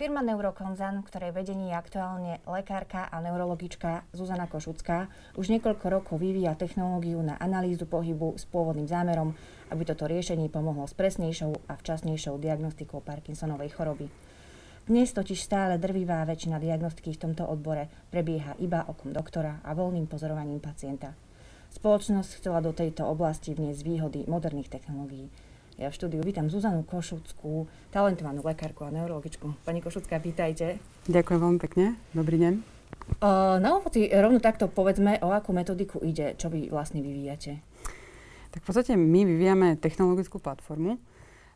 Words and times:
Firma 0.00 0.24
Neurokonzan, 0.24 1.04
ktorej 1.04 1.36
vedení 1.36 1.72
je 1.72 1.76
aktuálne 1.76 2.32
lekárka 2.48 3.08
a 3.08 3.20
neurologička 3.20 4.08
Zuzana 4.16 4.48
Košucká, 4.48 5.12
už 5.36 5.52
niekoľko 5.52 5.86
rokov 5.92 6.16
vyvíja 6.20 6.56
technológiu 6.56 7.20
na 7.20 7.36
analýzu 7.36 7.84
pohybu 7.84 8.36
s 8.36 8.48
pôvodným 8.48 8.88
zámerom, 8.88 9.36
aby 9.68 9.82
toto 9.84 10.08
riešenie 10.08 10.48
pomohlo 10.48 10.88
s 10.88 10.96
presnejšou 10.96 11.68
a 11.68 11.76
včasnejšou 11.76 12.36
diagnostikou 12.40 13.04
Parkinsonovej 13.04 13.72
choroby. 13.76 14.08
Dnes 14.88 15.12
totiž 15.12 15.40
stále 15.40 15.76
drvivá 15.76 16.24
väčšina 16.24 16.56
diagnostiky 16.56 17.16
v 17.16 17.20
tomto 17.30 17.44
odbore 17.44 17.88
prebieha 18.08 18.56
iba 18.56 18.88
okom 18.88 19.12
doktora 19.12 19.60
a 19.64 19.76
voľným 19.76 20.08
pozorovaním 20.08 20.64
pacienta. 20.64 21.29
Spoločnosť 21.70 22.42
chcela 22.42 22.58
do 22.58 22.74
tejto 22.74 23.06
oblasti 23.06 23.54
vniesť 23.54 23.80
výhody 23.86 24.20
moderných 24.26 24.66
technológií. 24.66 25.30
Ja 25.78 25.88
v 25.88 25.96
štúdiu 25.96 26.20
vítam 26.20 26.50
Zuzanu 26.50 26.82
Košuckú, 26.82 27.70
talentovanú 27.94 28.42
lekárku 28.42 28.82
a 28.82 28.90
neurologičku. 28.90 29.54
Pani 29.62 29.78
Košucká, 29.78 30.18
vítajte. 30.18 30.82
Ďakujem 31.06 31.38
veľmi 31.40 31.60
pekne. 31.62 31.94
Dobrý 32.10 32.42
deň. 32.42 32.52
Uh, 33.22 33.62
na 33.62 33.78
úvod 33.78 33.94
rovno 33.96 34.42
takto 34.42 34.66
povedzme, 34.66 35.22
o 35.22 35.30
akú 35.30 35.54
metodiku 35.54 36.02
ide, 36.02 36.34
čo 36.34 36.50
vy 36.50 36.68
vlastne 36.68 37.06
vyvíjate. 37.06 37.62
Tak 38.50 38.60
v 38.60 38.66
podstate 38.66 38.98
my 38.98 39.20
vyvíjame 39.22 39.78
technologickú 39.78 40.42
platformu, 40.42 40.98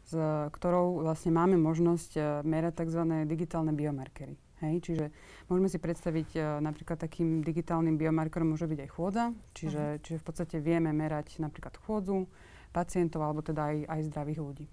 s 0.06 0.14
ktorou 0.54 1.02
vlastne 1.02 1.34
máme 1.34 1.58
možnosť 1.58 2.10
e, 2.14 2.20
merať 2.46 2.86
tzv. 2.86 3.02
digitálne 3.26 3.74
biomarkery. 3.74 4.38
Hej, 4.62 4.86
čiže 4.86 5.04
môžeme 5.50 5.66
si 5.66 5.82
predstaviť 5.82 6.30
uh, 6.38 6.62
napríklad 6.62 6.94
takým 6.94 7.42
digitálnym 7.42 7.98
biomarkerom 7.98 8.54
môže 8.54 8.70
byť 8.70 8.86
aj 8.86 8.90
chôdza, 8.94 9.24
čiže, 9.50 9.82
uh-huh. 9.82 10.02
čiže 10.06 10.18
v 10.22 10.24
podstate 10.24 10.56
vieme 10.62 10.94
merať 10.94 11.42
napríklad 11.42 11.74
chôdzu, 11.82 12.30
pacientov 12.70 13.22
alebo 13.26 13.42
teda 13.42 13.70
aj, 13.70 13.76
aj 13.90 14.00
zdravých 14.14 14.40
ľudí. 14.42 14.66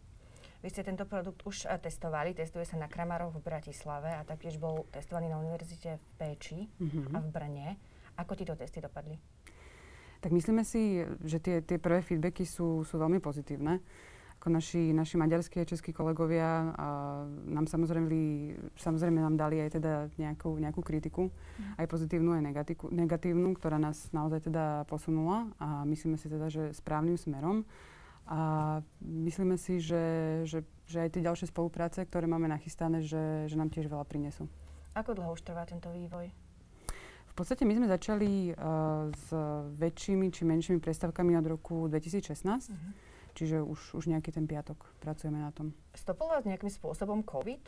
Vy 0.62 0.70
ste 0.70 0.86
tento 0.86 1.10
produkt 1.10 1.42
už 1.42 1.66
uh, 1.66 1.82
testovali, 1.82 2.38
testuje 2.38 2.62
sa 2.62 2.78
na 2.78 2.86
Kramaroch 2.86 3.34
v 3.34 3.42
Bratislave 3.42 4.14
a 4.14 4.22
taktiež 4.22 4.62
bol 4.62 4.86
testovaný 4.94 5.34
na 5.34 5.42
univerzite 5.42 5.98
v 5.98 6.06
Péči 6.22 6.70
uh-huh. 6.78 7.18
a 7.18 7.18
v 7.18 7.28
Brne. 7.34 7.68
Ako 8.22 8.38
títo 8.38 8.54
testy 8.54 8.78
dopadli? 8.78 9.18
Tak 10.22 10.30
myslíme 10.30 10.62
si, 10.62 11.02
že 11.26 11.42
tie, 11.42 11.66
tie 11.66 11.82
prvé 11.82 12.06
feedbacky 12.06 12.46
sú, 12.46 12.86
sú 12.86 13.02
veľmi 13.02 13.18
pozitívne 13.18 13.82
ako 14.42 14.50
naši, 14.50 14.90
naši 14.90 15.22
maďarskí 15.22 15.62
a 15.62 15.70
českí 15.70 15.94
kolegovia 15.94 16.74
a 16.74 16.88
nám 17.46 17.70
samozrejme, 17.70 18.10
samozrejme 18.74 19.22
nám 19.22 19.38
dali 19.38 19.62
aj 19.62 19.78
teda 19.78 20.10
nejakú, 20.18 20.58
nejakú 20.58 20.82
kritiku, 20.82 21.30
mm. 21.30 21.78
aj 21.78 21.86
pozitívnu, 21.86 22.34
aj 22.34 22.50
negatívnu, 22.50 22.90
negatívnu, 22.90 23.50
ktorá 23.54 23.78
nás 23.78 24.10
naozaj 24.10 24.50
teda 24.50 24.90
posunula 24.90 25.46
a 25.62 25.86
myslíme 25.86 26.18
si 26.18 26.26
teda, 26.26 26.50
že 26.50 26.74
správnym 26.74 27.22
smerom. 27.22 27.70
A 28.26 28.82
myslíme 29.06 29.62
si, 29.62 29.78
že, 29.78 30.42
že, 30.50 30.66
že 30.90 31.06
aj 31.06 31.10
tie 31.14 31.22
ďalšie 31.22 31.54
spolupráce, 31.54 32.02
ktoré 32.02 32.26
máme 32.26 32.50
nachystané, 32.50 33.06
že, 33.06 33.46
že 33.46 33.54
nám 33.54 33.70
tiež 33.70 33.94
veľa 33.94 34.10
prinesú. 34.10 34.50
Ako 34.98 35.22
dlho 35.22 35.38
už 35.38 35.46
trvá 35.46 35.70
tento 35.70 35.94
vývoj? 35.94 36.34
V 37.30 37.34
podstate 37.38 37.62
my 37.62 37.78
sme 37.78 37.88
začali 37.88 38.52
uh, 38.52 39.08
s 39.14 39.30
väčšími 39.78 40.34
či 40.34 40.50
menšími 40.50 40.82
prestavkami 40.82 41.38
od 41.38 41.46
roku 41.46 41.86
2016. 41.86 42.42
Uh-huh. 42.42 43.11
Čiže 43.32 43.64
už, 43.64 43.96
už 43.96 44.04
nejaký 44.12 44.36
ten 44.36 44.46
piatok 44.48 44.78
pracujeme 45.00 45.40
na 45.40 45.52
tom. 45.56 45.72
Stopol 45.96 46.28
vás 46.28 46.44
nejakým 46.44 46.72
spôsobom 46.72 47.24
COVID? 47.24 47.64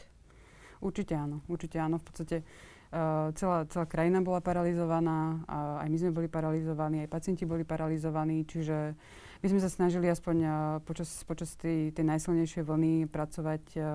Určite 0.84 1.16
áno, 1.16 1.40
určite 1.48 1.80
áno. 1.80 1.96
V 1.96 2.06
podstate 2.12 2.38
uh, 2.44 3.32
celá, 3.40 3.64
celá 3.72 3.86
krajina 3.88 4.20
bola 4.20 4.44
paralizovaná, 4.44 5.40
a 5.48 5.58
aj 5.84 5.88
my 5.88 5.98
sme 5.98 6.12
boli 6.12 6.28
paralizovaní, 6.28 7.08
aj 7.08 7.10
pacienti 7.10 7.48
boli 7.48 7.64
paralizovaní, 7.64 8.44
čiže 8.44 9.00
my 9.44 9.48
sme 9.48 9.60
sa 9.64 9.72
snažili 9.72 10.12
aspoň 10.12 10.38
uh, 10.44 10.54
počas, 10.84 11.08
počas 11.24 11.56
tej, 11.56 11.96
tej 11.96 12.04
najsilnejšej 12.04 12.64
vlny 12.68 13.08
pracovať 13.08 13.64
uh, 13.80 13.86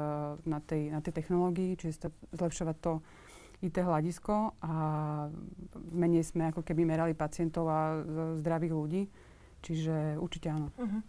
na, 0.49 0.59
tej, 0.65 0.89
na 0.89 1.05
tej 1.05 1.13
technológii, 1.21 1.77
čiže 1.77 2.09
zlepšovať 2.33 2.77
to 2.81 3.05
IT 3.59 3.75
hľadisko 3.75 4.55
a 4.63 4.73
menej 5.91 6.23
sme 6.23 6.55
ako 6.55 6.63
keby 6.63 6.87
merali 6.87 7.11
pacientov 7.11 7.67
a 7.67 8.07
zdravých 8.39 8.71
ľudí. 8.71 9.03
Čiže 9.59 10.15
určite 10.23 10.47
áno. 10.47 10.71
Uh-huh 10.79 11.03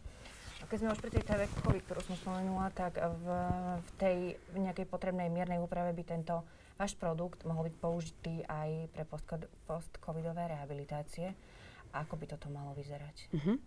keď 0.69 0.77
sme 0.85 0.93
už 0.93 1.01
pri 1.01 1.11
tej 1.17 1.23
TV 1.25 1.41
ktorú 1.49 2.01
som 2.05 2.13
spomenula, 2.13 2.69
tak 2.77 3.01
v, 3.01 3.25
v 3.81 3.89
tej 3.97 4.17
v 4.53 4.57
nejakej 4.61 4.85
potrebnej 4.85 5.25
miernej 5.33 5.57
úprave 5.57 5.89
by 5.97 6.03
tento 6.05 6.45
váš 6.77 6.93
produkt 6.93 7.41
mohol 7.43 7.67
byť 7.67 7.75
použitý 7.81 8.45
aj 8.45 8.93
pre 8.93 9.03
post-covidové 9.65 10.47
rehabilitácie. 10.53 11.33
Ako 11.89 12.21
by 12.21 12.25
toto 12.29 12.53
malo 12.53 12.77
vyzerať? 12.77 13.33
Uh-huh. 13.33 13.57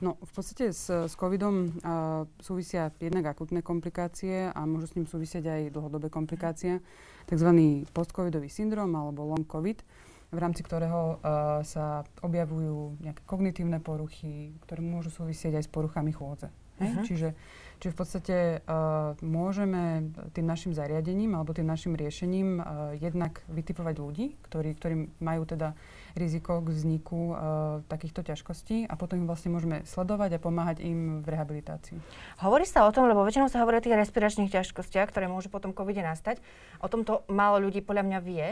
No, 0.00 0.16
v 0.16 0.32
podstate 0.32 0.72
s, 0.72 0.88
s 0.88 1.12
covidom 1.12 1.68
uh, 1.68 2.24
súvisia 2.40 2.88
jednak 2.96 3.36
akutné 3.36 3.60
komplikácie 3.60 4.48
a 4.48 4.60
môžu 4.64 4.88
s 4.88 4.96
ním 4.96 5.04
súvisieť 5.04 5.44
aj 5.44 5.62
dlhodobé 5.76 6.08
komplikácie, 6.08 6.80
tzv. 7.28 7.50
post-covidový 7.92 8.48
syndrom 8.48 8.88
alebo 8.96 9.28
long 9.28 9.44
covid 9.44 9.84
v 10.28 10.38
rámci 10.38 10.60
ktorého 10.60 11.16
uh, 11.16 11.64
sa 11.64 12.04
objavujú 12.20 13.00
nejaké 13.00 13.22
kognitívne 13.24 13.80
poruchy, 13.80 14.52
ktoré 14.68 14.84
môžu 14.84 15.08
súvisieť 15.08 15.56
aj 15.56 15.64
s 15.64 15.70
poruchami 15.72 16.12
chôdze. 16.12 16.52
Uh-huh. 16.78 17.02
Čiže, 17.02 17.34
čiže 17.82 17.90
v 17.90 17.98
podstate 17.98 18.36
uh, 18.62 19.18
môžeme 19.18 20.14
tým 20.30 20.46
našim 20.46 20.70
zariadením 20.70 21.34
alebo 21.34 21.50
tým 21.50 21.66
našim 21.66 21.98
riešením 21.98 22.62
uh, 22.62 22.94
jednak 22.94 23.42
vytipovať 23.50 23.94
ľudí, 23.98 24.38
ktorí, 24.46 24.78
ktorí 24.78 24.94
majú 25.18 25.42
teda 25.42 25.74
riziko 26.14 26.62
k 26.62 26.70
vzniku 26.70 27.18
uh, 27.18 27.36
takýchto 27.90 28.22
ťažkostí 28.22 28.86
a 28.86 28.94
potom 28.94 29.18
ich 29.18 29.26
vlastne 29.26 29.50
môžeme 29.50 29.82
sledovať 29.90 30.38
a 30.38 30.42
pomáhať 30.42 30.86
im 30.86 31.18
v 31.24 31.26
rehabilitácii. 31.34 31.98
Hovorí 32.46 32.62
sa 32.62 32.86
o 32.86 32.94
tom, 32.94 33.10
lebo 33.10 33.26
väčšinou 33.26 33.50
sa 33.50 33.58
hovorí 33.64 33.80
o 33.80 33.84
tých 33.84 33.98
respiračných 33.98 34.54
ťažkostiach, 34.54 35.10
ktoré 35.10 35.26
môžu 35.26 35.50
potom 35.50 35.74
COVID 35.74 36.04
nastať. 36.04 36.38
O 36.78 36.86
tomto 36.86 37.26
málo 37.26 37.58
ľudí 37.58 37.82
podľa 37.82 38.06
mňa 38.06 38.18
vie. 38.22 38.48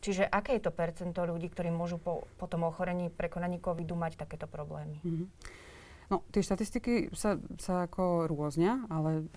Čiže 0.00 0.24
aké 0.24 0.56
je 0.56 0.64
to 0.64 0.72
percento 0.72 1.20
ľudí, 1.28 1.52
ktorí 1.52 1.68
môžu 1.68 2.00
po, 2.00 2.24
po 2.40 2.48
tom 2.48 2.64
ochorení, 2.64 3.12
prekonaní 3.12 3.60
covidu 3.60 3.92
mať 3.92 4.16
takéto 4.16 4.48
problémy? 4.48 4.96
Mm-hmm. 5.04 5.28
No, 6.10 6.26
tie 6.34 6.42
štatistiky 6.42 7.14
sa, 7.14 7.38
sa 7.62 7.86
ako 7.86 8.26
rôznia, 8.26 8.82
ale 8.90 9.30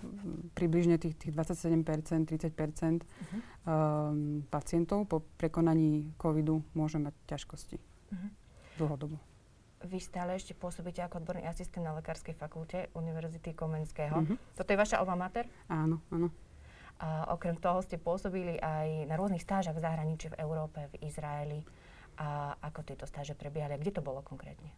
približne 0.58 0.98
tých, 0.98 1.14
tých 1.14 1.30
27%, 1.30 2.34
30% 2.34 2.34
uh-huh. 2.34 3.40
um, 3.62 4.42
pacientov 4.50 5.06
po 5.06 5.22
prekonaní 5.38 6.10
covidu 6.18 6.66
môže 6.74 6.98
mať 6.98 7.14
ťažkosti 7.30 7.78
uh-huh. 7.78 8.30
dlhodobo. 8.82 9.22
Vy 9.86 10.02
stále 10.02 10.34
ešte 10.34 10.58
pôsobíte 10.58 10.98
ako 11.06 11.22
odborný 11.22 11.46
asistent 11.46 11.86
na 11.86 11.94
Lekárskej 11.94 12.34
fakulte 12.34 12.90
Univerzity 12.98 13.54
Komenského. 13.54 14.26
Uh-huh. 14.26 14.34
Toto 14.58 14.74
je 14.74 14.80
vaša 14.80 14.98
alma 14.98 15.14
mater? 15.14 15.46
Áno, 15.70 16.02
áno. 16.10 16.34
A 17.02 17.34
okrem 17.34 17.58
toho 17.58 17.82
ste 17.82 17.98
pôsobili 17.98 18.54
aj 18.62 19.10
na 19.10 19.18
rôznych 19.18 19.42
stážach 19.42 19.74
v 19.74 19.82
zahraničí, 19.82 20.30
v 20.30 20.38
Európe, 20.38 20.86
v 20.94 21.10
Izraeli. 21.10 21.60
A 22.14 22.54
ako 22.62 22.86
tieto 22.86 23.04
stáže 23.10 23.34
prebiehali 23.34 23.74
a 23.74 23.82
kde 23.82 23.90
to 23.90 24.02
bolo 24.02 24.22
konkrétne? 24.22 24.70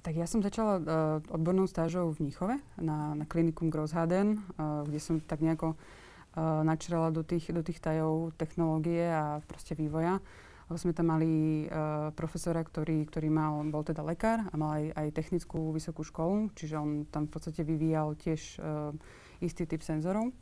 Tak 0.00 0.16
ja 0.16 0.24
som 0.24 0.40
začala 0.40 0.80
uh, 0.80 0.84
odbornou 1.28 1.68
stážou 1.68 2.08
v 2.16 2.32
Níchove 2.32 2.56
na, 2.80 3.12
na 3.12 3.28
klinikum 3.28 3.68
Grosshaden, 3.68 4.40
uh, 4.56 4.80
kde 4.88 4.96
som 4.96 5.20
tak 5.20 5.44
nejako 5.44 5.76
uh, 5.76 6.64
načrala 6.64 7.12
do 7.12 7.20
tých, 7.20 7.52
do 7.52 7.60
tých 7.60 7.84
tajov 7.84 8.32
technológie 8.40 9.04
a 9.12 9.44
proste 9.44 9.76
vývoja. 9.76 10.24
Lebo 10.72 10.80
sme 10.80 10.96
tam 10.96 11.12
mali 11.12 11.66
uh, 11.68 12.08
profesora, 12.16 12.64
ktorý, 12.64 13.04
ktorý 13.12 13.28
mal, 13.28 13.60
bol 13.68 13.84
teda 13.84 14.00
lekár 14.00 14.48
a 14.48 14.54
mal 14.56 14.80
aj, 14.80 14.84
aj 14.96 15.08
technickú 15.12 15.68
vysokú 15.76 16.00
školu, 16.00 16.48
čiže 16.56 16.80
on 16.80 17.04
tam 17.04 17.28
v 17.28 17.36
podstate 17.36 17.60
vyvíjal 17.60 18.16
tiež 18.16 18.56
uh, 18.56 18.96
istý 19.44 19.68
typ 19.68 19.84
senzorov. 19.84 20.32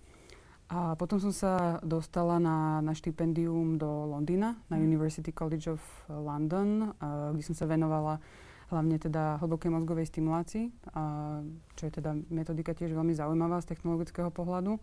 A 0.69 0.93
potom 1.01 1.17
som 1.17 1.33
sa 1.33 1.81
dostala 1.81 2.37
na, 2.37 2.85
na 2.85 2.93
štipendium 2.93 3.81
do 3.81 3.89
Londýna, 3.89 4.61
na 4.69 4.77
mhm. 4.77 4.85
University 4.85 5.33
College 5.33 5.73
of 5.73 5.83
London, 6.13 6.93
uh, 6.93 7.33
kde 7.33 7.45
som 7.45 7.57
sa 7.57 7.65
venovala 7.65 8.21
hlavne 8.69 9.01
teda 9.01 9.41
hlbokej 9.41 9.73
mozgovej 9.73 10.13
stimulácii, 10.13 10.69
uh, 10.93 11.41
čo 11.73 11.89
je 11.89 11.93
teda 11.97 12.13
metodika 12.29 12.77
tiež 12.77 12.93
veľmi 12.93 13.17
zaujímavá 13.17 13.65
z 13.65 13.73
technologického 13.73 14.29
pohľadu. 14.29 14.77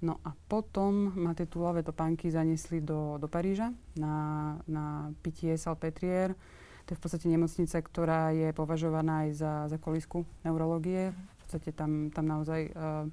No 0.00 0.16
a 0.24 0.32
potom 0.48 1.12
ma 1.12 1.36
tie 1.36 1.44
túlavé 1.44 1.84
topánky 1.84 2.32
zaniesli 2.32 2.80
do, 2.80 3.20
do 3.20 3.28
Paríža 3.28 3.76
na, 4.00 4.56
na 4.64 5.12
pitie 5.20 5.60
Salpetrier. 5.60 6.32
To 6.88 6.96
je 6.96 6.96
v 6.96 7.02
podstate 7.04 7.28
nemocnica, 7.28 7.76
ktorá 7.84 8.32
je 8.32 8.56
považovaná 8.56 9.28
aj 9.28 9.30
za, 9.36 9.52
za 9.68 9.76
kolisku 9.76 10.24
neurológie. 10.40 11.12
V 11.12 11.36
podstate 11.44 11.76
tam, 11.76 12.08
tam 12.08 12.24
naozaj 12.24 12.72
uh, 12.72 13.04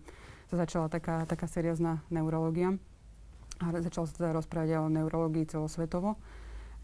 sa 0.47 0.55
začala 0.55 0.87
taká, 0.87 1.27
taká 1.27 1.45
seriózna 1.47 2.03
neurológia. 2.07 2.79
A 3.57 3.73
začalo 3.81 4.05
sa 4.05 4.15
teda 4.15 4.31
rozprávať 4.37 4.79
o 4.79 4.91
neurológii 4.91 5.49
celosvetovo. 5.49 6.15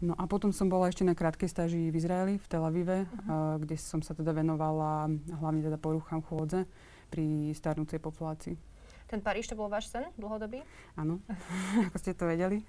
No 0.02 0.12
a 0.18 0.26
potom 0.26 0.50
som 0.50 0.66
bola 0.66 0.90
ešte 0.90 1.06
na 1.06 1.14
krátkej 1.14 1.48
stáži 1.48 1.88
v 1.88 1.96
Izraeli, 1.96 2.34
v 2.36 2.46
Tel 2.50 2.60
Avive, 2.66 3.06
uh-huh. 3.06 3.56
uh, 3.56 3.56
kde 3.62 3.78
som 3.78 4.02
sa 4.02 4.12
teda 4.12 4.34
venovala 4.34 5.08
hlavne 5.38 5.62
teda 5.62 5.78
poruchám 5.78 6.20
chôdze 6.26 6.66
pri 7.08 7.54
starnúcej 7.54 8.02
populácii. 8.02 8.58
Ten 9.04 9.20
Paríž 9.22 9.46
to 9.46 9.54
bol 9.54 9.70
váš 9.70 9.92
sen 9.92 10.10
dlhodobý? 10.18 10.64
Áno, 10.98 11.22
ako 11.88 11.96
ste 12.02 12.16
to 12.16 12.26
vedeli. 12.26 12.66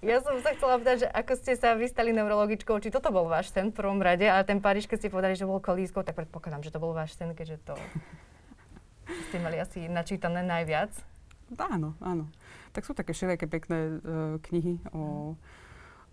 Ja 0.00 0.24
som 0.24 0.38
sa 0.40 0.56
chcela 0.56 0.80
pýtať, 0.80 0.96
že 1.04 1.08
ako 1.12 1.32
ste 1.36 1.52
sa 1.58 1.76
vystali 1.76 2.16
neurologičkou, 2.16 2.80
či 2.80 2.88
toto 2.88 3.12
bol 3.12 3.28
váš 3.28 3.52
sen 3.52 3.68
v 3.70 3.76
prvom 3.76 4.00
rade, 4.00 4.24
ale 4.24 4.46
ten 4.48 4.62
Paríž, 4.62 4.88
keď 4.88 5.06
ste 5.06 5.12
povedali, 5.12 5.36
že 5.36 5.44
bol 5.44 5.60
kolískou, 5.60 6.06
tak 6.06 6.16
predpokladám, 6.16 6.64
že 6.64 6.72
to 6.72 6.80
bol 6.80 6.96
váš 6.96 7.14
sen, 7.18 7.36
keďže 7.36 7.60
to 7.62 7.74
ste 9.26 9.42
mali 9.42 9.58
asi 9.58 9.90
načítané 9.90 10.46
najviac. 10.46 10.94
Áno, 11.58 11.94
áno. 12.02 12.30
Tak 12.74 12.86
sú 12.86 12.92
také 12.94 13.14
všelijaké 13.14 13.46
pekné 13.46 13.78
uh, 13.98 14.38
knihy 14.50 14.82
o, 14.94 15.34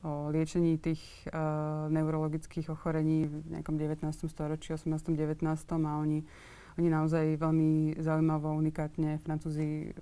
o 0.06 0.12
liečení 0.30 0.77
tých 0.77 1.01
uh, 1.30 1.89
neurologických 1.89 2.69
ochorení 2.74 3.30
v 3.30 3.57
nejakom 3.57 3.77
19. 3.77 4.06
storočí, 4.30 4.74
18. 4.74 4.89
19. 5.13 5.45
a 5.45 5.92
oni 6.01 6.25
oni 6.74 6.89
naozaj 6.89 7.38
veľmi 7.38 8.01
zaujímavo, 8.01 8.50
unikátne, 8.57 9.21
Francúzi 9.21 9.94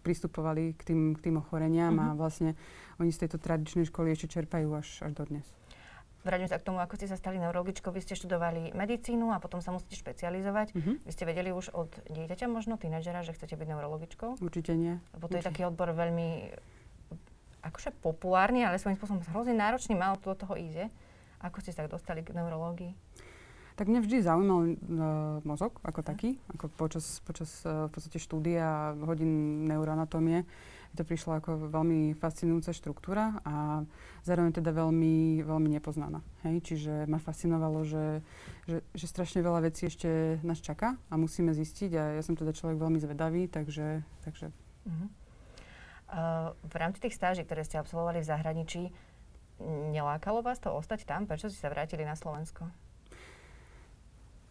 pristupovali 0.00 0.72
k 0.72 0.80
tým, 0.88 1.00
k 1.12 1.28
tým 1.28 1.36
ochoreniam 1.36 1.92
mm-hmm. 1.92 2.08
a 2.08 2.14
mhm. 2.14 2.18
vlastne 2.18 2.50
oni 2.96 3.12
z 3.12 3.28
tejto 3.28 3.36
tradičnej 3.36 3.84
školy 3.88 4.16
ešte 4.16 4.40
čerpajú 4.40 4.72
až, 4.72 4.88
až 5.04 5.12
dodnes. 5.12 5.46
Vrátim 6.28 6.44
sa 6.44 6.60
k 6.60 6.68
tomu, 6.68 6.76
ako 6.76 7.00
ste 7.00 7.08
sa 7.08 7.16
stali 7.16 7.40
neurologičkou. 7.40 7.88
Vy 7.88 8.04
ste 8.04 8.12
študovali 8.12 8.76
medicínu 8.76 9.32
a 9.32 9.40
potom 9.40 9.64
sa 9.64 9.72
musíte 9.72 9.96
špecializovať. 9.96 10.76
Mm-hmm. 10.76 10.94
Vy 11.08 11.12
ste 11.16 11.24
vedeli 11.24 11.56
už 11.56 11.72
od 11.72 11.88
dieťaťa, 12.04 12.52
možno 12.52 12.76
tínedžera, 12.76 13.24
že 13.24 13.32
chcete 13.32 13.56
byť 13.56 13.64
neurologičkou? 13.64 14.36
Určite 14.44 14.76
nie. 14.76 15.00
Lebo 15.16 15.24
to 15.24 15.40
Určite. 15.40 15.40
je 15.40 15.48
taký 15.48 15.62
odbor 15.64 15.88
veľmi 15.96 16.52
akože 17.64 17.96
populárny, 18.04 18.60
ale 18.60 18.76
svojím 18.76 19.00
spôsobom 19.00 19.24
hrozne 19.32 19.56
náročný, 19.56 19.96
málo 19.96 20.20
do 20.20 20.36
toho 20.36 20.52
ide. 20.60 20.92
Ako 21.40 21.64
ste 21.64 21.72
sa 21.72 21.88
dostali 21.88 22.20
k 22.20 22.36
neurológii? 22.36 22.92
Tak 23.78 23.86
mňa 23.86 24.02
vždy 24.02 24.26
zaujímal 24.26 24.60
uh, 24.66 24.74
mozog 25.46 25.78
ako 25.86 26.02
taký, 26.02 26.34
ako 26.50 26.66
počas, 26.74 27.22
počas 27.22 27.62
uh, 27.62 27.86
v 27.86 27.94
podstate 27.94 28.18
štúdia 28.18 28.98
hodín 29.06 29.62
neuroanatómie. 29.70 30.42
To 30.98 31.06
prišla 31.06 31.38
ako 31.38 31.70
veľmi 31.70 32.10
fascinujúca 32.18 32.74
štruktúra 32.74 33.38
a 33.46 33.86
zároveň 34.26 34.58
teda 34.58 34.74
veľmi, 34.74 35.46
veľmi 35.46 35.68
nepoznaná. 35.78 36.26
Hej? 36.42 36.74
Čiže 36.74 37.06
ma 37.06 37.22
fascinovalo, 37.22 37.86
že, 37.86 38.18
že, 38.66 38.82
že 38.98 39.06
strašne 39.06 39.46
veľa 39.46 39.70
vecí 39.70 39.86
ešte 39.86 40.42
nás 40.42 40.58
čaká 40.58 40.98
a 41.06 41.14
musíme 41.14 41.54
zistiť 41.54 41.90
a 41.94 42.02
ja 42.18 42.22
som 42.26 42.34
teda 42.34 42.50
človek 42.50 42.82
veľmi 42.82 42.98
zvedavý, 42.98 43.46
takže... 43.46 44.02
takže. 44.26 44.50
Uh-huh. 44.90 45.06
Uh, 46.08 46.50
v 46.66 46.74
rámci 46.82 46.98
tých 46.98 47.14
stáží, 47.14 47.46
ktoré 47.46 47.62
ste 47.62 47.78
absolvovali 47.78 48.24
v 48.24 48.30
zahraničí, 48.32 48.82
nelákalo 49.94 50.42
vás 50.42 50.58
to 50.58 50.74
ostať 50.74 51.06
tam? 51.06 51.30
Prečo 51.30 51.46
ste 51.46 51.62
sa 51.62 51.70
vrátili 51.70 52.02
na 52.02 52.18
Slovensko? 52.18 52.87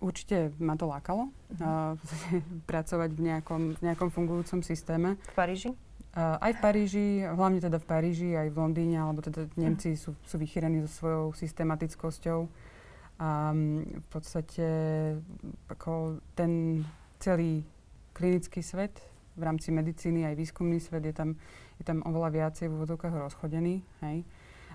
Určite 0.07 0.55
ma 0.63 0.79
to 0.79 0.87
lákalo 0.87 1.27
uh-huh. 1.27 1.99
uh, 1.99 2.41
pracovať 2.63 3.09
v 3.11 3.21
nejakom, 3.27 3.61
v 3.75 3.81
nejakom 3.83 4.07
fungujúcom 4.07 4.63
systéme. 4.63 5.19
V 5.19 5.35
Paríži? 5.35 5.69
Uh, 6.15 6.39
aj 6.39 6.55
v 6.55 6.59
Paríži, 6.63 7.07
hlavne 7.27 7.59
teda 7.59 7.77
v 7.77 7.85
Paríži, 7.85 8.29
aj 8.39 8.55
v 8.55 8.57
Londýne, 8.57 9.03
alebo 9.03 9.19
teda 9.19 9.51
Nemci 9.59 9.99
uh-huh. 9.99 10.15
sú, 10.15 10.23
sú 10.23 10.39
vychýrení 10.39 10.79
so 10.87 10.89
svojou 11.03 11.23
systematickosťou. 11.35 12.47
Um, 13.17 13.83
v 13.97 14.07
podstate 14.13 14.67
ako 15.67 16.21
ten 16.37 16.85
celý 17.17 17.65
klinický 18.13 18.61
svet 18.61 18.93
v 19.37 19.41
rámci 19.41 19.69
medicíny, 19.69 20.25
aj 20.25 20.37
výskumný 20.37 20.81
svet 20.81 21.05
je 21.05 21.13
tam, 21.13 21.37
je 21.77 21.85
tam 21.85 22.01
oveľa 22.05 22.29
viacej 22.33 22.65
v 22.69 22.75
úvodzovkách 22.77 23.13
rozchodený. 23.13 23.81
Hej. 24.01 24.25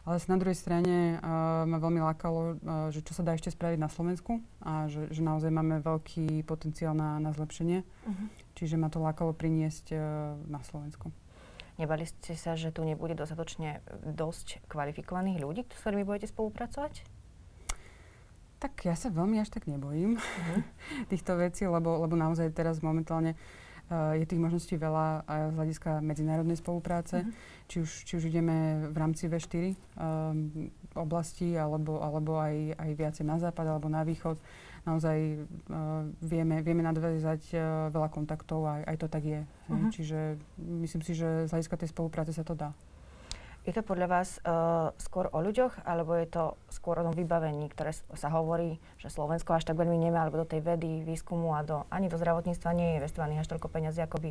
Ale 0.03 0.19
na 0.27 0.35
druhej 0.35 0.59
strane 0.59 1.23
uh, 1.23 1.63
ma 1.63 1.79
veľmi 1.79 2.03
lákalo, 2.03 2.41
uh, 2.43 2.51
že 2.91 3.07
čo 3.07 3.15
sa 3.15 3.23
dá 3.23 3.39
ešte 3.39 3.55
spraviť 3.55 3.79
na 3.79 3.87
Slovensku 3.87 4.43
a 4.59 4.91
že, 4.91 5.07
že 5.15 5.23
naozaj 5.23 5.55
máme 5.55 5.79
veľký 5.79 6.43
potenciál 6.43 6.91
na, 6.91 7.23
na 7.23 7.31
zlepšenie. 7.31 7.87
Uh-huh. 7.87 8.27
Čiže 8.59 8.83
ma 8.83 8.91
to 8.91 8.99
lákalo 8.99 9.31
priniesť 9.31 9.95
uh, 9.95 10.01
na 10.51 10.59
Slovensku. 10.67 11.15
Nebali 11.79 12.03
ste 12.03 12.35
sa, 12.35 12.59
že 12.59 12.75
tu 12.75 12.83
nebude 12.83 13.15
dostatočne 13.15 13.79
dosť 14.03 14.67
kvalifikovaných 14.67 15.39
ľudí, 15.39 15.63
s 15.71 15.81
ktorými 15.87 16.03
budete 16.03 16.35
spolupracovať? 16.35 17.07
Tak 18.59 18.83
ja 18.83 18.99
sa 18.99 19.07
veľmi 19.07 19.39
až 19.39 19.55
tak 19.55 19.71
nebojím 19.71 20.19
uh-huh. 20.19 20.61
týchto 21.15 21.39
vecí, 21.39 21.63
lebo, 21.63 22.03
lebo 22.03 22.19
naozaj 22.19 22.51
teraz 22.51 22.83
momentálne 22.83 23.39
uh, 23.39 23.72
je 23.91 24.25
tých 24.25 24.41
možností 24.41 24.75
veľa 24.77 25.27
aj 25.27 25.41
z 25.53 25.57
hľadiska 25.57 25.91
medzinárodnej 26.01 26.57
spolupráce. 26.57 27.25
Uh-huh 27.25 27.61
či 27.73 27.81
už, 27.81 27.91
či 28.05 28.13
už 28.21 28.29
ideme 28.29 28.85
v 28.93 28.97
rámci 29.01 29.33
V4 29.33 29.73
um, 29.73 30.69
oblasti, 30.93 31.57
alebo, 31.57 32.05
alebo 32.05 32.37
aj, 32.37 32.77
aj 32.77 32.91
viacej 32.93 33.25
na 33.25 33.41
západ 33.41 33.65
alebo 33.65 33.89
na 33.89 34.05
východ, 34.05 34.37
naozaj 34.85 35.41
uh, 35.41 36.05
vieme, 36.21 36.61
vieme 36.61 36.85
nadväzať 36.85 37.43
uh, 37.57 37.89
veľa 37.89 38.13
kontaktov 38.13 38.69
a 38.69 38.85
aj 38.85 38.97
to 39.01 39.09
tak 39.09 39.25
je. 39.25 39.41
Uh-huh. 39.73 39.89
Čiže 39.89 40.37
myslím 40.61 41.01
si, 41.01 41.17
že 41.17 41.49
z 41.49 41.51
hľadiska 41.57 41.81
tej 41.81 41.89
spolupráce 41.89 42.37
sa 42.37 42.45
to 42.45 42.53
dá. 42.53 42.77
Je 43.63 43.71
to 43.71 43.87
podľa 43.87 44.09
vás 44.11 44.43
uh, 44.43 44.91
skôr 44.99 45.31
o 45.31 45.39
ľuďoch, 45.39 45.87
alebo 45.87 46.19
je 46.19 46.27
to 46.27 46.59
skôr 46.67 46.99
o 46.99 47.07
tom 47.07 47.15
vybavení, 47.15 47.71
ktoré 47.71 47.95
sa 47.95 48.29
hovorí, 48.35 48.83
že 48.99 49.07
Slovensko 49.07 49.55
až 49.55 49.71
tak 49.71 49.79
veľmi 49.79 49.95
nemá, 49.95 50.27
alebo 50.27 50.43
do 50.43 50.51
tej 50.51 50.67
vedy, 50.67 51.07
výskumu 51.07 51.55
a 51.55 51.63
do, 51.63 51.87
ani 51.87 52.11
do 52.11 52.19
zdravotníctva 52.19 52.75
nie 52.75 52.87
je 52.91 52.99
investovaných 52.99 53.47
až 53.47 53.55
toľko 53.55 53.71
peniazy, 53.71 54.03
ako 54.03 54.19
by 54.19 54.31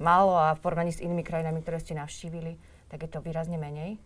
malo 0.00 0.32
a 0.32 0.56
v 0.56 0.62
porovnaní 0.64 0.96
s 0.96 1.04
inými 1.04 1.20
krajinami, 1.20 1.60
ktoré 1.60 1.76
ste 1.76 1.92
navštívili 1.92 2.56
tak 2.90 3.06
je 3.06 3.10
to 3.10 3.22
výrazne 3.22 3.54
menej? 3.54 3.96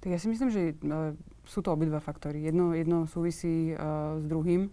Tak 0.00 0.08
ja 0.08 0.18
si 0.18 0.32
myslím, 0.32 0.48
že 0.48 0.62
uh, 0.72 1.12
sú 1.44 1.60
to 1.60 1.76
obidva 1.76 2.00
faktory. 2.00 2.40
Jedno, 2.40 2.72
jedno 2.72 3.04
súvisí 3.04 3.76
uh, 3.76 4.16
s 4.16 4.24
druhým. 4.24 4.72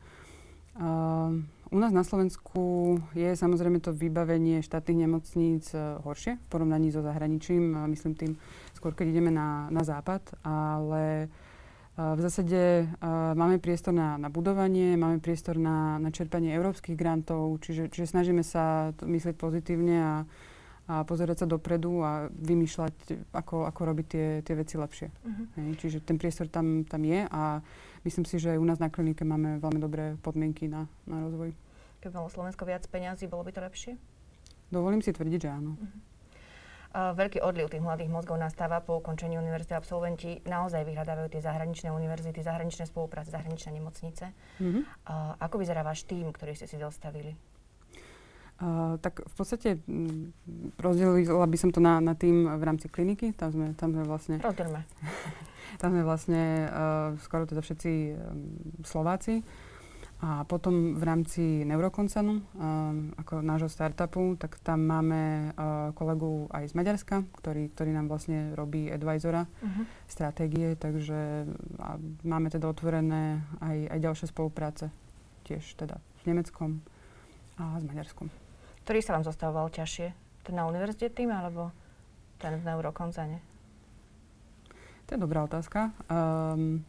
Uh, 0.79 1.43
u 1.71 1.77
nás 1.79 1.91
na 1.95 2.03
Slovensku 2.03 2.97
je 3.15 3.35
samozrejme 3.35 3.79
to 3.79 3.95
vybavenie 3.95 4.59
štátnych 4.59 5.07
nemocníc 5.07 5.71
uh, 5.71 6.01
horšie 6.03 6.35
v 6.35 6.45
porovnaní 6.49 6.91
so 6.91 6.99
zahraničím, 6.99 7.77
uh, 7.77 7.87
myslím 7.87 8.13
tým 8.15 8.31
skôr, 8.75 8.91
keď 8.97 9.13
ideme 9.13 9.31
na, 9.31 9.71
na 9.71 9.83
západ, 9.85 10.35
ale 10.43 11.27
uh, 11.27 12.13
v 12.17 12.19
zásade 12.19 12.89
máme 13.37 13.61
priestor 13.61 13.93
na, 13.93 14.17
na 14.17 14.33
budovanie, 14.33 14.97
máme 14.97 15.21
priestor 15.21 15.61
na, 15.61 16.01
na 16.01 16.09
čerpanie 16.09 16.49
európskych 16.57 16.97
grantov, 16.97 17.61
čiže, 17.61 17.93
čiže 17.93 18.17
snažíme 18.17 18.41
sa 18.41 18.91
myslieť 19.05 19.35
pozitívne 19.37 19.97
a 20.01 20.13
a 20.83 21.07
pozerať 21.07 21.43
sa 21.43 21.47
dopredu 21.47 22.03
a 22.03 22.27
vymýšľať, 22.27 22.95
ako, 23.31 23.63
ako 23.71 23.81
robiť 23.87 24.05
tie, 24.07 24.27
tie 24.43 24.51
veci 24.51 24.75
lepšie. 24.75 25.07
Uh-huh. 25.07 25.45
Hej, 25.55 25.79
čiže 25.79 25.97
ten 26.03 26.19
priestor 26.19 26.51
tam, 26.51 26.83
tam 26.83 27.07
je 27.07 27.23
a 27.23 27.63
myslím 28.03 28.25
si, 28.27 28.39
že 28.39 28.55
aj 28.55 28.59
u 28.59 28.67
nás 28.67 28.79
na 28.79 28.87
klinike 28.91 29.23
máme 29.23 29.59
veľmi 29.59 29.79
dobré 29.79 30.15
podmienky 30.19 30.67
na, 30.67 30.87
na 31.07 31.23
rozvoj. 31.23 31.55
Keby 32.03 32.13
malo 32.19 32.27
Slovensko 32.27 32.67
viac 32.67 32.83
peňazí, 32.87 33.31
bolo 33.31 33.47
by 33.47 33.51
to 33.55 33.63
lepšie? 33.63 33.93
Dovolím 34.67 34.99
si 34.99 35.15
tvrdiť, 35.15 35.39
že 35.39 35.49
áno. 35.49 35.79
Uh-huh. 35.79 35.99
Uh, 36.93 37.09
veľký 37.17 37.41
odliv 37.41 37.73
tých 37.73 37.81
mladých 37.81 38.11
mozgov 38.13 38.37
nastáva 38.37 38.77
po 38.83 39.01
ukončení 39.01 39.39
univerzity. 39.39 39.73
Absolventi 39.73 40.45
naozaj 40.45 40.85
vyhľadávajú 40.85 41.33
tie 41.33 41.41
zahraničné 41.41 41.89
univerzity, 41.89 42.37
zahraničné 42.43 42.85
spolupráce, 42.85 43.33
zahraničné 43.33 43.73
nemocnice. 43.73 44.29
Uh-huh. 44.61 44.85
Uh, 45.07 45.33
ako 45.41 45.63
vyzerá 45.63 45.81
váš 45.81 46.05
tým, 46.05 46.29
ktorý 46.29 46.53
ste 46.53 46.69
si 46.69 46.77
dostavili? 46.77 47.33
Uh, 48.63 48.95
tak 49.03 49.19
v 49.27 49.33
podstate 49.35 49.83
m, 49.91 50.31
rozdelila 50.79 51.43
by 51.43 51.57
som 51.59 51.75
to 51.75 51.83
na, 51.83 51.99
na 51.99 52.15
tým 52.15 52.47
v 52.47 52.63
rámci 52.63 52.87
kliniky. 52.87 53.35
Tam 53.35 53.51
sme, 53.51 53.75
tam 53.75 53.91
sme 53.91 54.07
vlastne... 54.07 54.39
Rozdelme. 54.39 54.87
tam 55.83 55.91
sme 55.91 56.03
vlastne 56.07 56.71
uh, 56.71 57.11
skoro 57.19 57.43
teda 57.43 57.59
všetci 57.59 57.91
um, 58.15 58.15
Slováci. 58.87 59.43
A 60.23 60.47
potom 60.47 60.95
v 60.95 61.03
rámci 61.03 61.67
Neurokoncernu, 61.67 62.39
um, 62.39 63.11
ako 63.19 63.43
nášho 63.43 63.67
startupu, 63.67 64.39
tak 64.39 64.55
tam 64.63 64.87
máme 64.87 65.51
uh, 65.51 65.91
kolegu 65.99 66.47
aj 66.47 66.71
z 66.71 66.73
Maďarska, 66.79 67.27
ktorý, 67.43 67.67
ktorý 67.75 67.91
nám 67.91 68.07
vlastne 68.07 68.55
robí 68.55 68.87
advisora 68.87 69.43
uh-huh. 69.43 69.83
stratégie, 70.07 70.79
takže 70.79 71.51
a 71.75 71.99
máme 72.23 72.47
teda 72.47 72.71
otvorené 72.71 73.43
aj, 73.59 73.91
aj 73.91 73.99
ďalšie 73.99 74.27
spolupráce, 74.31 74.87
tiež 75.43 75.75
teda 75.75 75.99
s 75.99 76.23
Nemeckom 76.23 76.79
a 77.59 77.75
s 77.75 77.83
Maďarskom. 77.83 78.42
Ktorý 78.83 78.99
sa 78.99 79.15
vám 79.15 79.23
zostavoval 79.23 79.71
ťažšie? 79.71 80.07
Ten 80.43 80.59
na 80.59 80.67
univerzite 80.67 81.07
tým, 81.07 81.31
alebo 81.31 81.71
ten 82.35 82.59
v 82.59 82.67
neurokonzane? 82.67 83.39
To 85.07 85.09
je 85.15 85.19
dobrá 85.19 85.47
otázka. 85.47 85.95
Um, 86.11 86.83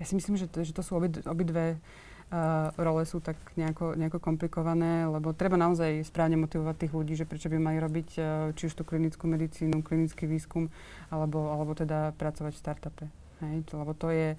ja 0.00 0.04
si 0.08 0.16
myslím, 0.16 0.40
že 0.40 0.48
to, 0.48 0.64
že 0.64 0.72
to 0.72 0.80
sú 0.80 0.96
obidve, 0.96 1.20
obidve 1.28 1.64
uh, 1.76 2.72
role 2.80 3.04
sú 3.04 3.20
tak 3.20 3.36
nejako, 3.60 3.92
nejako 3.92 4.24
komplikované, 4.24 5.04
lebo 5.04 5.36
treba 5.36 5.60
naozaj 5.60 6.08
správne 6.08 6.40
motivovať 6.40 6.76
tých 6.80 6.92
ľudí, 6.96 7.12
že 7.12 7.28
prečo 7.28 7.52
by 7.52 7.60
mali 7.60 7.76
robiť 7.76 8.08
uh, 8.16 8.24
či 8.56 8.72
už 8.72 8.80
tú 8.80 8.88
klinickú 8.88 9.28
medicínu, 9.28 9.84
klinický 9.84 10.24
výskum, 10.24 10.72
alebo, 11.12 11.52
alebo 11.52 11.76
teda 11.76 12.16
pracovať 12.16 12.52
v 12.56 12.62
startupe. 12.64 13.04
Hej? 13.44 13.68
Lebo 13.68 13.92
to 13.92 14.08
je, 14.08 14.32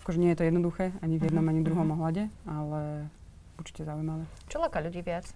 akože 0.00 0.16
nie 0.16 0.32
je 0.32 0.40
to 0.40 0.48
jednoduché 0.48 0.96
ani 1.04 1.20
v 1.20 1.28
jednom, 1.28 1.44
uh-huh. 1.44 1.52
ani 1.52 1.60
v 1.60 1.68
druhom 1.68 1.84
uh-huh. 1.84 1.96
ohľade, 2.00 2.22
ale 2.48 3.12
určite 3.60 3.84
zaujímavé. 3.84 4.24
Čo 4.48 4.56
láka 4.64 4.80
ľudí 4.80 5.04
viac? 5.04 5.28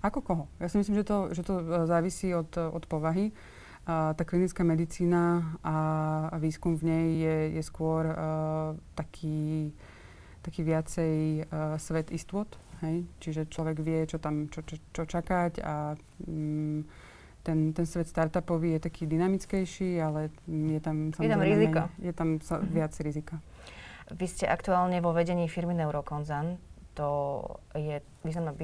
Ako 0.00 0.24
koho? 0.24 0.44
Ja 0.58 0.66
si 0.66 0.80
myslím, 0.80 0.98
že 1.02 1.06
to, 1.06 1.18
že 1.30 1.42
to 1.46 1.60
e, 1.60 1.64
závisí 1.86 2.34
od, 2.34 2.50
od 2.56 2.84
povahy. 2.88 3.30
A 3.84 4.16
tá 4.16 4.24
klinická 4.24 4.64
medicína 4.64 5.44
a, 5.60 5.76
a 6.32 6.36
výskum 6.40 6.72
v 6.72 6.88
nej 6.88 7.06
je, 7.20 7.36
je 7.60 7.62
skôr 7.68 8.08
uh, 8.08 8.16
taký, 8.96 9.76
taký 10.40 10.64
viacej 10.64 11.44
uh, 11.44 11.76
svet 11.76 12.08
istôt. 12.08 12.48
hej? 12.80 13.04
čiže 13.20 13.44
človek 13.44 13.84
vie, 13.84 14.08
čo 14.08 14.16
tam, 14.16 14.48
čo, 14.48 14.64
čo, 14.64 14.80
čo 14.88 15.02
čakať 15.04 15.60
a 15.60 16.00
mm, 16.24 16.80
ten, 17.44 17.76
ten 17.76 17.84
svet 17.84 18.08
startupový 18.08 18.80
je 18.80 18.88
taký 18.88 19.04
dynamickejší, 19.04 20.00
ale 20.00 20.32
je 20.48 20.80
tam 20.80 21.12
je 21.12 21.28
tam 21.28 21.44
riziko. 21.44 21.80
je 22.00 22.12
tam 22.16 22.28
sa, 22.40 22.56
mm-hmm. 22.56 22.72
viac 22.72 22.92
rizika. 23.04 23.36
Vy 24.16 24.26
ste 24.28 24.48
aktuálne 24.48 24.96
vo 25.04 25.12
vedení 25.12 25.44
firmy 25.44 25.76
Neurokonzan. 25.76 26.56
To 26.96 27.40
je 27.76 28.00
významná 28.24 28.56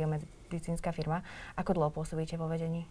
biomedicínska 0.51 0.91
firma. 0.91 1.23
Ako 1.55 1.79
dlho 1.79 1.95
pôsobíte 1.95 2.35
vo 2.35 2.51
vedení? 2.51 2.91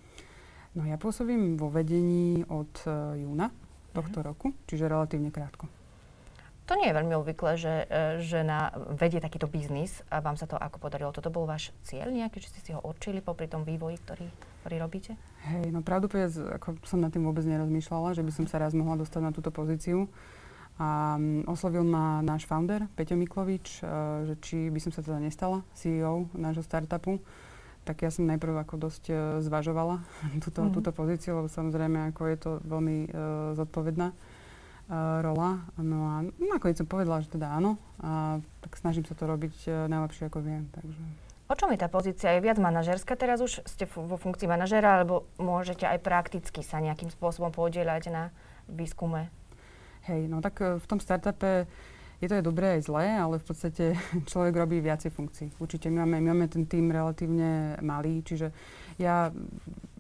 No 0.72 0.88
ja 0.88 0.96
pôsobím 0.96 1.60
vo 1.60 1.68
vedení 1.68 2.48
od 2.48 2.72
uh, 2.88 3.20
júna 3.20 3.52
tohto 3.92 4.24
uh-huh. 4.24 4.32
roku, 4.32 4.48
čiže 4.64 4.88
relatívne 4.88 5.28
krátko. 5.28 5.68
To 6.70 6.78
nie 6.78 6.94
je 6.94 6.98
veľmi 7.02 7.18
obvyklé, 7.18 7.52
že 7.58 7.74
uh, 7.84 8.22
žena 8.22 8.72
vedie 8.96 9.20
takýto 9.20 9.50
biznis 9.50 10.06
a 10.08 10.24
vám 10.24 10.40
sa 10.40 10.48
to 10.48 10.56
ako 10.56 10.80
podarilo. 10.80 11.12
Toto 11.12 11.34
bol 11.34 11.50
váš 11.50 11.76
cieľ 11.84 12.08
nejaký, 12.14 12.40
či 12.40 12.54
ste 12.54 12.62
si 12.64 12.72
ho 12.72 12.80
určili 12.80 13.20
popri 13.20 13.52
tom 13.52 13.68
vývoji, 13.68 14.00
ktorý, 14.00 14.28
ktorý 14.64 14.76
robíte? 14.80 15.12
Hej, 15.50 15.74
no 15.74 15.84
pravdu 15.84 16.08
povedz, 16.08 16.40
ako 16.40 16.80
som 16.88 17.04
nad 17.04 17.12
tým 17.12 17.26
vôbec 17.28 17.44
nerozmýšľala, 17.44 18.16
že 18.16 18.24
by 18.24 18.32
som 18.32 18.46
sa 18.48 18.62
raz 18.62 18.72
mohla 18.72 18.96
dostať 19.02 19.22
na 19.26 19.32
túto 19.36 19.52
pozíciu. 19.52 20.08
A 20.80 21.20
oslovil 21.44 21.84
ma 21.84 22.24
náš 22.24 22.48
founder, 22.48 22.88
Peťo 22.96 23.20
Miklovič, 23.20 23.84
uh, 23.84 24.24
že 24.30 24.34
či 24.40 24.58
by 24.70 24.80
som 24.80 24.94
sa 24.94 25.04
teda 25.04 25.18
nestala 25.20 25.66
CEO 25.76 26.30
nášho 26.38 26.64
startupu 26.64 27.20
tak 27.88 28.06
ja 28.06 28.12
som 28.14 28.30
najprv 28.30 28.64
ako 28.64 28.76
dosť 28.78 29.04
uh, 29.10 29.18
zvažovala 29.42 30.04
túto, 30.44 30.62
mm. 30.66 30.72
túto 30.76 30.92
pozíciu, 30.94 31.40
lebo 31.40 31.48
samozrejme 31.50 32.14
ako 32.14 32.22
je 32.30 32.38
to 32.38 32.52
veľmi 32.66 32.98
uh, 33.10 33.12
zodpovedná 33.58 34.12
uh, 34.12 35.20
rola. 35.26 35.64
No 35.80 35.98
a 36.06 36.14
no, 36.26 36.46
nakoniec 36.50 36.78
som 36.78 36.90
povedala, 36.90 37.24
že 37.24 37.32
teda 37.34 37.50
áno. 37.54 37.82
A 38.00 38.40
tak 38.64 38.78
snažím 38.78 39.06
sa 39.06 39.16
to 39.16 39.26
robiť 39.26 39.56
uh, 39.68 39.74
najlepšie, 39.90 40.30
ako 40.30 40.40
viem. 40.44 40.68
Takže. 40.72 41.04
O 41.50 41.58
čom 41.58 41.74
je 41.74 41.82
tá 41.82 41.90
pozícia? 41.90 42.38
Je 42.38 42.46
viac 42.46 42.62
manažerská 42.62 43.18
teraz 43.18 43.42
už? 43.42 43.66
Ste 43.66 43.90
vo 43.90 44.22
funkcii 44.22 44.46
manažera, 44.46 45.02
alebo 45.02 45.26
môžete 45.42 45.82
aj 45.90 45.98
prakticky 46.06 46.62
sa 46.62 46.78
nejakým 46.78 47.10
spôsobom 47.10 47.50
podieľať 47.50 48.14
na 48.14 48.24
výskume? 48.70 49.34
Hej, 50.06 50.30
no 50.30 50.46
tak 50.46 50.62
v 50.62 50.86
tom 50.86 51.02
startupe 51.02 51.66
je 52.20 52.28
to 52.28 52.36
aj 52.36 52.44
dobré, 52.44 52.76
aj 52.76 52.92
zlé, 52.92 53.16
ale 53.16 53.40
v 53.40 53.46
podstate 53.48 53.86
človek 54.32 54.54
robí 54.56 54.84
viacej 54.84 55.12
funkcií. 55.12 55.48
Určite 55.60 55.88
my 55.88 56.04
máme, 56.04 56.20
my 56.20 56.28
máme 56.36 56.48
ten 56.52 56.68
tým 56.68 56.92
relatívne 56.92 57.80
malý, 57.80 58.20
čiže 58.24 58.52
ja 59.00 59.32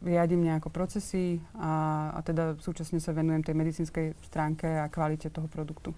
riadím 0.04 0.44
nejako 0.48 0.72
procesy 0.72 1.40
a, 1.56 2.12
a 2.16 2.20
teda 2.24 2.60
súčasne 2.60 3.00
sa 3.00 3.16
venujem 3.16 3.44
tej 3.44 3.56
medicínskej 3.56 4.16
stránke 4.28 4.68
a 4.68 4.92
kvalite 4.92 5.32
toho 5.32 5.48
produktu. 5.48 5.92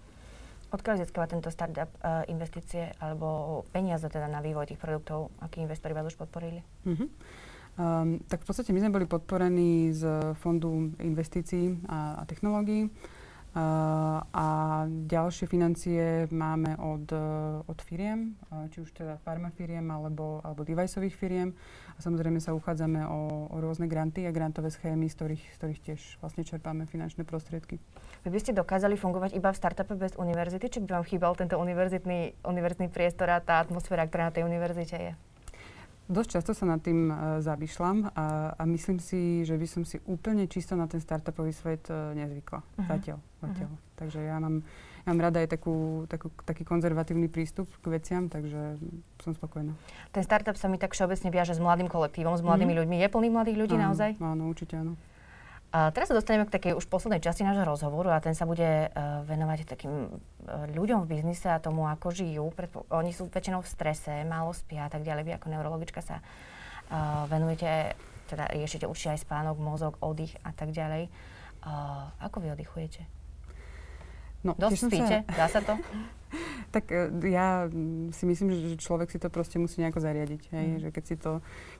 Odkiaľ 0.72 1.04
získava 1.04 1.28
tento 1.28 1.52
startup 1.52 1.92
uh, 2.00 2.24
investície 2.32 2.96
alebo 3.04 3.62
peniaze 3.76 4.08
teda 4.08 4.32
na 4.32 4.40
vývoj 4.40 4.72
tých 4.72 4.80
produktov? 4.80 5.28
Akí 5.44 5.60
investori 5.60 5.92
vás 5.92 6.08
už 6.08 6.16
podporili? 6.16 6.64
Uh-huh. 6.88 7.12
Um, 7.76 8.24
tak 8.32 8.44
v 8.44 8.48
podstate 8.48 8.72
my 8.72 8.80
sme 8.80 8.96
boli 8.96 9.04
podporení 9.04 9.92
z 9.92 10.32
Fondu 10.40 10.96
investícií 11.04 11.76
a, 11.92 12.20
a 12.20 12.24
technológií. 12.24 12.88
Uh, 13.52 14.24
a 14.32 14.48
ďalšie 14.88 15.44
financie 15.44 16.24
máme 16.32 16.80
od, 16.80 17.04
uh, 17.12 17.60
od 17.68 17.84
firiem, 17.84 18.40
uh, 18.48 18.72
či 18.72 18.80
už 18.80 18.96
teda 18.96 19.20
farmafiriem 19.28 19.92
alebo, 19.92 20.40
alebo 20.40 20.64
deviceových 20.64 21.12
firiem. 21.12 21.52
A 21.92 22.00
samozrejme 22.00 22.40
sa 22.40 22.56
uchádzame 22.56 23.04
o, 23.04 23.52
o 23.52 23.58
rôzne 23.60 23.92
granty 23.92 24.24
a 24.24 24.32
grantové 24.32 24.72
schémy, 24.72 25.12
z 25.12 25.16
ktorých, 25.20 25.44
z 25.52 25.58
ktorých 25.60 25.82
tiež 25.84 26.02
vlastne 26.24 26.48
čerpáme 26.48 26.88
finančné 26.88 27.28
prostriedky. 27.28 27.76
Vy 28.24 28.32
by 28.32 28.40
ste 28.40 28.56
dokázali 28.56 28.96
fungovať 28.96 29.36
iba 29.36 29.52
v 29.52 29.60
startupe 29.60 30.00
bez 30.00 30.16
univerzity, 30.16 30.72
či 30.72 30.80
by 30.88 31.04
vám 31.04 31.06
chýbal 31.12 31.36
tento 31.36 31.60
univerzitný, 31.60 32.40
univerzitný 32.48 32.88
priestor 32.88 33.36
a 33.36 33.44
tá 33.44 33.60
atmosféra, 33.60 34.08
ktorá 34.08 34.32
na 34.32 34.36
tej 34.36 34.48
univerzite 34.48 34.96
je? 34.96 35.12
Dosť 36.12 36.30
často 36.36 36.52
sa 36.52 36.68
nad 36.68 36.84
tým 36.84 37.08
uh, 37.08 37.40
zamýšľam 37.40 38.12
a, 38.12 38.52
a 38.60 38.64
myslím 38.68 39.00
si, 39.00 39.48
že 39.48 39.56
by 39.56 39.64
som 39.64 39.88
si 39.88 39.96
úplne 40.04 40.44
čisto 40.52 40.76
na 40.76 40.84
ten 40.84 41.00
startupový 41.00 41.56
svet 41.56 41.88
uh, 41.88 42.12
nezvykla. 42.12 42.60
Uh-huh. 42.60 42.84
Zatiaľ. 42.84 43.18
zatiaľ. 43.40 43.72
Uh-huh. 43.72 43.96
Takže 43.96 44.20
ja 44.20 44.36
mám, 44.44 44.60
ja 45.08 45.08
mám 45.08 45.22
rada 45.24 45.40
aj 45.40 45.56
takú, 45.56 46.04
takú, 46.12 46.28
taký 46.44 46.68
konzervatívny 46.68 47.32
prístup 47.32 47.72
k 47.80 47.86
veciam, 47.96 48.28
takže 48.28 48.76
som 49.24 49.32
spokojná. 49.32 49.72
Ten 50.12 50.24
startup 50.28 50.60
sa 50.60 50.68
mi 50.68 50.76
tak 50.76 50.92
všeobecne 50.92 51.32
viaže 51.32 51.56
s 51.56 51.64
mladým 51.64 51.88
kolektívom, 51.88 52.36
s 52.36 52.44
mladými 52.44 52.76
uh-huh. 52.76 52.84
ľuďmi. 52.84 52.96
Je 53.00 53.08
plný 53.08 53.28
mladých 53.32 53.58
ľudí 53.64 53.76
áno, 53.80 53.96
naozaj? 53.96 54.20
Áno, 54.20 54.52
určite 54.52 54.76
áno. 54.76 55.00
A 55.72 55.88
teraz 55.96 56.12
sa 56.12 56.18
dostaneme 56.20 56.44
k 56.44 56.56
takej 56.60 56.74
už 56.76 56.84
poslednej 56.92 57.24
časti 57.24 57.48
nášho 57.48 57.64
rozhovoru 57.64 58.12
a 58.12 58.20
ten 58.20 58.36
sa 58.36 58.44
bude 58.44 58.92
uh, 58.92 59.24
venovať 59.24 59.64
takým 59.72 60.12
uh, 60.12 60.68
ľuďom 60.68 61.08
v 61.08 61.16
biznise 61.16 61.48
a 61.48 61.64
tomu, 61.64 61.88
ako 61.88 62.12
žijú. 62.12 62.52
Predpo- 62.52 62.84
oni 62.92 63.16
sú 63.16 63.32
väčšinou 63.32 63.64
v 63.64 63.72
strese, 63.72 64.12
málo 64.28 64.52
spia 64.52 64.88
a 64.88 64.92
tak 64.92 65.08
ďalej. 65.08 65.24
Vy 65.24 65.32
ako 65.40 65.48
neurologička 65.48 66.04
sa 66.04 66.20
uh, 66.20 67.24
venujete, 67.32 67.96
teda 68.28 68.52
riešite 68.52 68.84
určite 68.84 69.16
aj 69.16 69.24
spánok, 69.24 69.56
mozog, 69.64 69.96
oddych 70.04 70.36
a 70.44 70.52
tak 70.52 70.76
ďalej. 70.76 71.08
Uh, 71.64 72.12
ako 72.20 72.44
vy 72.44 72.48
oddychujete? 72.52 73.08
No, 74.44 74.52
Dosť 74.60 74.92
spíte? 74.92 75.24
Sa... 75.24 75.36
Dá 75.40 75.48
sa 75.48 75.64
to? 75.64 75.80
tak 76.72 76.90
uh, 76.90 77.12
ja 77.28 77.68
si 78.16 78.24
myslím, 78.24 78.48
že 78.56 78.80
človek 78.80 79.12
si 79.12 79.20
to 79.20 79.28
proste 79.28 79.60
musí 79.60 79.84
nejako 79.84 80.00
zariadiť. 80.00 80.42
Hej? 80.56 80.66
Mm. 80.68 80.80
Že 80.82 80.90
keď 80.96 81.04
si 81.04 81.16
to, 81.20 81.32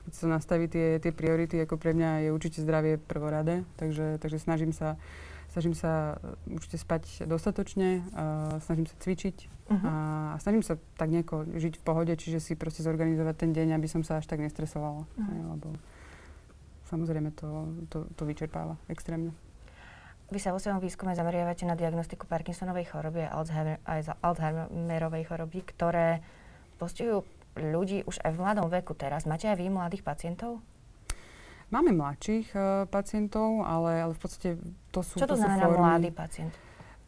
keď 0.04 0.10
si 0.12 0.20
to 0.20 0.28
nastaví 0.28 0.66
tie, 0.68 1.00
tie 1.00 1.12
priority, 1.12 1.58
ako 1.64 1.80
pre 1.80 1.96
mňa 1.96 2.28
je 2.28 2.34
určite 2.36 2.60
zdravie 2.60 3.00
prvoradé, 3.00 3.64
takže, 3.80 4.20
takže 4.20 4.38
snažím 4.38 4.70
sa 4.76 5.00
snažím 5.52 5.76
sa 5.76 6.16
e, 6.48 6.56
určite 6.56 6.80
spať 6.80 7.28
dostatočne, 7.28 8.00
uh, 8.16 8.56
snažím 8.64 8.88
sa 8.88 8.96
cvičiť 8.96 9.36
uh-huh. 9.68 9.84
a, 9.84 9.94
a 10.32 10.36
snažím 10.40 10.64
sa 10.64 10.80
tak 10.96 11.12
nejako 11.12 11.44
žiť 11.44 11.76
v 11.76 11.84
pohode, 11.84 12.12
čiže 12.16 12.40
si 12.40 12.52
proste 12.56 12.80
zorganizovať 12.80 13.36
ten 13.36 13.52
deň, 13.52 13.76
aby 13.76 13.84
som 13.84 14.00
sa 14.00 14.16
až 14.16 14.32
tak 14.32 14.40
nestresovala. 14.40 15.04
Uh-huh. 15.04 15.44
Lebo 15.52 15.76
samozrejme 16.88 17.36
to, 17.36 17.68
to, 17.92 18.08
to 18.16 18.22
vyčerpáva 18.24 18.80
extrémne. 18.88 19.36
Vy 20.32 20.40
sa 20.40 20.56
vo 20.56 20.56
svojom 20.56 20.80
výskume 20.80 21.12
zameriavate 21.12 21.68
na 21.68 21.76
diagnostiku 21.76 22.24
Parkinsonovej 22.24 22.88
choroby 22.88 23.28
a 23.28 23.36
Alzheimerovej 24.24 25.28
choroby, 25.28 25.60
ktoré 25.60 26.24
postihujú 26.80 27.20
ľudí 27.60 28.00
už 28.08 28.16
aj 28.24 28.32
v 28.32 28.38
mladom 28.40 28.72
veku 28.72 28.96
teraz. 28.96 29.28
Máte 29.28 29.52
aj 29.52 29.60
vy 29.60 29.68
mladých 29.68 30.00
pacientov? 30.00 30.64
Máme 31.68 31.92
mladších 31.92 32.48
uh, 32.56 32.88
pacientov, 32.88 33.60
ale, 33.60 34.08
ale 34.08 34.12
v 34.16 34.20
podstate 34.24 34.48
to 34.88 35.04
sú 35.04 35.20
Čo 35.20 35.28
to, 35.28 35.36
to 35.36 35.44
znamená 35.44 35.68
formy, 35.68 35.84
mladý 35.84 36.10
pacient? 36.16 36.52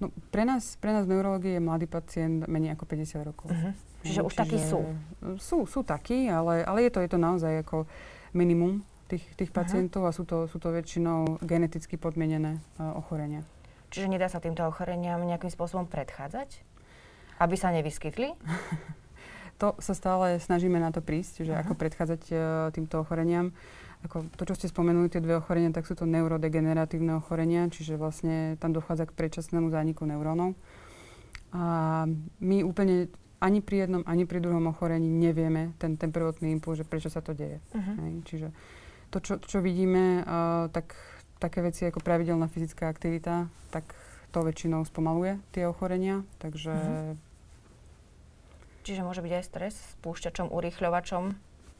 No, 0.04 0.12
pre 0.28 0.45
nás, 0.45 0.76
pre 0.76 0.93
nás 0.93 1.09
v 1.09 1.16
neurológii 1.16 1.57
je 1.57 1.62
mladý 1.64 1.88
pacient 1.88 2.45
menej 2.45 2.76
ako 2.76 2.85
50 2.85 3.25
rokov. 3.25 3.49
Uh-huh. 3.49 3.73
Čiže 4.04 4.21
no, 4.21 4.28
už 4.28 4.35
takí 4.37 4.61
sú? 4.61 4.81
Sú, 5.40 5.64
sú 5.64 5.81
takí, 5.81 6.28
ale, 6.28 6.61
ale 6.61 6.85
je, 6.85 6.90
to, 6.93 7.00
je 7.00 7.09
to 7.09 7.16
naozaj 7.16 7.64
ako 7.64 7.88
minimum 8.37 8.85
tých, 9.14 9.25
tých 9.38 9.50
pacientov 9.54 10.04
a 10.04 10.12
sú 10.12 10.26
to, 10.26 10.50
sú 10.50 10.59
to 10.59 10.75
väčšinou 10.75 11.38
geneticky 11.38 11.94
podmienené 11.94 12.59
uh, 12.76 12.99
ochorenia. 12.99 13.47
Čiže 13.94 14.11
nedá 14.11 14.26
sa 14.26 14.42
týmto 14.42 14.66
ochoreniam 14.66 15.23
nejakým 15.23 15.54
spôsobom 15.54 15.87
predchádzať? 15.87 16.66
Aby 17.38 17.54
sa 17.54 17.71
nevyskytli? 17.71 18.35
to 19.62 19.78
sa 19.78 19.94
stále 19.94 20.42
snažíme 20.42 20.83
na 20.83 20.90
to 20.90 20.99
prísť, 20.99 21.47
že 21.47 21.54
uh-huh. 21.54 21.62
ako 21.62 21.78
predchádzať 21.78 22.23
uh, 22.35 22.38
týmto 22.75 23.06
ochoreniam. 23.06 23.54
Ako 24.04 24.28
to, 24.37 24.44
čo 24.44 24.59
ste 24.59 24.66
spomenuli, 24.68 25.09
tie 25.09 25.23
dve 25.23 25.40
ochorenia, 25.40 25.73
tak 25.73 25.88
sú 25.88 25.97
to 25.97 26.04
neurodegeneratívne 26.04 27.16
ochorenia, 27.16 27.71
čiže 27.73 27.97
vlastne 27.97 28.61
tam 28.61 28.76
dochádza 28.76 29.09
k 29.09 29.16
predčasnému 29.16 29.73
zániku 29.73 30.04
neurónov. 30.04 30.52
A 31.54 32.04
my 32.42 32.66
úplne 32.66 33.09
ani 33.40 33.61
pri 33.61 33.87
jednom, 33.87 34.02
ani 34.04 34.26
pri 34.26 34.40
druhom 34.40 34.64
ochorení 34.68 35.06
nevieme 35.06 35.73
ten, 35.76 36.00
ten 36.00 36.11
prvotný 36.12 36.50
impuls, 36.50 36.80
že 36.80 36.88
prečo 36.88 37.09
sa 37.09 37.21
to 37.21 37.33
deje. 37.33 37.61
Uh-huh. 37.73 37.94
Hej, 38.04 38.12
čiže 38.26 38.49
to, 39.14 39.23
čo, 39.23 39.38
čo 39.38 39.62
vidíme, 39.62 40.26
uh, 40.26 40.66
tak 40.75 40.99
také 41.38 41.62
veci 41.62 41.87
ako 41.87 42.02
pravidelná 42.02 42.50
fyzická 42.50 42.90
aktivita, 42.90 43.47
tak 43.71 43.94
to 44.35 44.42
väčšinou 44.42 44.83
spomaluje 44.83 45.38
tie 45.54 45.71
ochorenia, 45.71 46.26
takže... 46.42 46.75
Mm-hmm. 46.75 47.14
Čiže 48.83 49.06
môže 49.06 49.23
byť 49.23 49.33
aj 49.38 49.44
stres 49.47 49.75
spúšťačom, 49.97 50.50
urýchľovačom? 50.50 51.23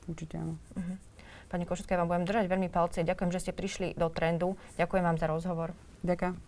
Určite 0.07 0.35
áno. 0.38 0.55
Mm-hmm. 0.79 0.97
Pani 1.50 1.64
Košutka, 1.67 1.99
ja 1.99 2.00
vám 2.00 2.09
budem 2.14 2.25
držať 2.31 2.47
veľmi 2.47 2.71
palce. 2.71 3.03
Ďakujem, 3.03 3.31
že 3.35 3.43
ste 3.43 3.53
prišli 3.53 3.99
do 3.99 4.09
trendu. 4.09 4.57
Ďakujem 4.79 5.05
vám 5.05 5.19
za 5.19 5.26
rozhovor. 5.26 5.75
Ďakujem. 6.07 6.38